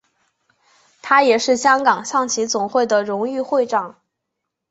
[1.03, 3.97] 他也是香港象棋总会的荣誉会长。